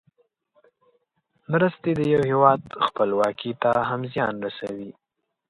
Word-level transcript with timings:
مرستې 1.51 1.91
د 1.99 2.01
یو 2.13 2.21
هېواد 2.31 2.61
خپلواکۍ 2.85 3.51
ته 3.61 3.69
هم 3.89 4.01
زیان 4.13 4.35
رسوي. 4.45 4.89